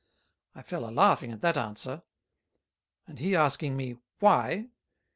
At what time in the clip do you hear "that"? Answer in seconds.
1.41-1.59